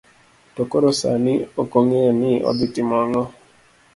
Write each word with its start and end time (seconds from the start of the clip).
To 0.55 0.61
koro 0.71 0.89
sani, 1.01 1.33
ok 1.61 1.71
ong'eyo 1.79 2.11
ni 2.21 2.31
odhi 2.49 2.67
timo 2.73 2.95
ang'o. 3.03 3.23